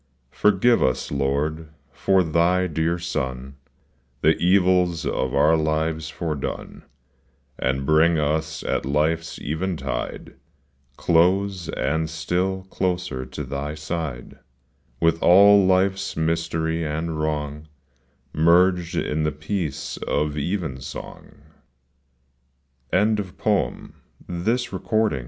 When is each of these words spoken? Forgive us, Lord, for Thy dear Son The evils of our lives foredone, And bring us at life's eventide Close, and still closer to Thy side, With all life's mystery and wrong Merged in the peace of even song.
Forgive 0.31 0.81
us, 0.81 1.11
Lord, 1.11 1.69
for 1.91 2.23
Thy 2.23 2.65
dear 2.65 2.97
Son 2.97 3.55
The 4.21 4.35
evils 4.37 5.05
of 5.05 5.35
our 5.35 5.55
lives 5.55 6.09
foredone, 6.09 6.81
And 7.59 7.85
bring 7.85 8.17
us 8.17 8.63
at 8.63 8.83
life's 8.83 9.37
eventide 9.43 10.33
Close, 10.97 11.69
and 11.69 12.09
still 12.09 12.63
closer 12.71 13.27
to 13.27 13.43
Thy 13.43 13.75
side, 13.75 14.39
With 14.99 15.21
all 15.21 15.67
life's 15.67 16.17
mystery 16.17 16.83
and 16.83 17.19
wrong 17.21 17.67
Merged 18.33 18.95
in 18.95 19.21
the 19.21 19.31
peace 19.31 19.97
of 19.97 20.35
even 20.35 20.81
song. 20.81 21.43